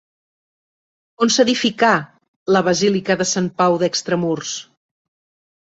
[1.25, 1.91] On s'edificà
[2.57, 4.59] la basílica de Sant Pau Extramurs?